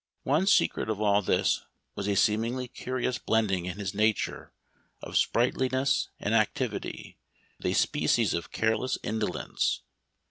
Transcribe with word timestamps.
One 0.23 0.47
secret 0.47 0.89
of 0.89 0.99
all 0.99 1.21
this 1.21 1.61
was 1.93 2.07
a 2.07 2.15
seemingly 2.15 2.67
curi 2.67 3.07
ous 3.07 3.19
blending 3.19 3.67
in 3.67 3.77
his 3.77 3.93
nature 3.93 4.51
of 5.03 5.15
sprightliness 5.15 6.09
and 6.19 6.33
activity 6.33 7.19
with 7.59 7.67
a 7.67 7.73
species 7.73 8.33
of 8.33 8.51
careless 8.51 8.97
indolence. 9.03 9.83